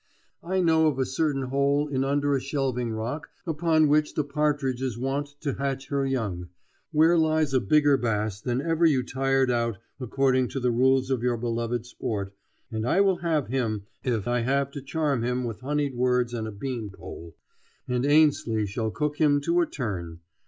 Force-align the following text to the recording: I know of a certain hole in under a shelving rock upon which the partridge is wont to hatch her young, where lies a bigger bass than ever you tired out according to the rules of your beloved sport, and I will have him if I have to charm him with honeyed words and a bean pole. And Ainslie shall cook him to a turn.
I 0.41 0.61
know 0.61 0.87
of 0.87 0.97
a 0.97 1.05
certain 1.05 1.43
hole 1.43 1.87
in 1.87 2.03
under 2.03 2.35
a 2.35 2.41
shelving 2.41 2.89
rock 2.89 3.29
upon 3.45 3.87
which 3.87 4.15
the 4.15 4.23
partridge 4.23 4.81
is 4.81 4.97
wont 4.97 5.35
to 5.41 5.53
hatch 5.53 5.89
her 5.89 6.07
young, 6.07 6.49
where 6.91 7.19
lies 7.19 7.53
a 7.53 7.59
bigger 7.61 7.97
bass 7.97 8.41
than 8.41 8.61
ever 8.61 8.83
you 8.83 9.03
tired 9.03 9.51
out 9.51 9.77
according 9.99 10.47
to 10.47 10.59
the 10.59 10.71
rules 10.71 11.11
of 11.11 11.21
your 11.21 11.37
beloved 11.37 11.85
sport, 11.85 12.33
and 12.71 12.83
I 12.87 12.99
will 12.99 13.17
have 13.17 13.49
him 13.49 13.83
if 14.03 14.27
I 14.27 14.39
have 14.39 14.71
to 14.71 14.81
charm 14.81 15.21
him 15.23 15.43
with 15.43 15.59
honeyed 15.61 15.93
words 15.93 16.33
and 16.33 16.47
a 16.47 16.51
bean 16.51 16.89
pole. 16.89 17.35
And 17.87 18.03
Ainslie 18.03 18.65
shall 18.65 18.89
cook 18.89 19.17
him 19.17 19.39
to 19.41 19.61
a 19.61 19.67
turn. 19.67 20.21